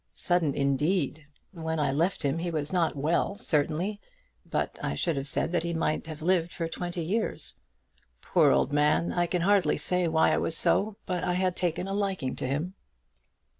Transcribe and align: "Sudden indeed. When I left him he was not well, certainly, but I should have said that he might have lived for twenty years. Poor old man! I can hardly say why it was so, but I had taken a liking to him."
"Sudden 0.15 0.55
indeed. 0.55 1.27
When 1.51 1.79
I 1.79 1.91
left 1.91 2.23
him 2.23 2.39
he 2.39 2.49
was 2.49 2.73
not 2.73 2.95
well, 2.95 3.37
certainly, 3.37 3.99
but 4.49 4.79
I 4.81 4.95
should 4.95 5.15
have 5.15 5.27
said 5.27 5.51
that 5.51 5.61
he 5.61 5.75
might 5.75 6.07
have 6.07 6.23
lived 6.23 6.51
for 6.51 6.67
twenty 6.67 7.03
years. 7.03 7.59
Poor 8.19 8.49
old 8.49 8.73
man! 8.73 9.13
I 9.13 9.27
can 9.27 9.43
hardly 9.43 9.77
say 9.77 10.07
why 10.07 10.33
it 10.33 10.41
was 10.41 10.57
so, 10.57 10.97
but 11.05 11.23
I 11.23 11.33
had 11.33 11.55
taken 11.55 11.87
a 11.87 11.93
liking 11.93 12.35
to 12.37 12.47
him." 12.47 12.73